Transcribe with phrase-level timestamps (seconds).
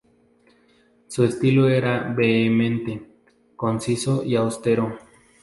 [1.09, 3.07] Su estilo era vehemente,
[3.55, 4.97] conciso y austero.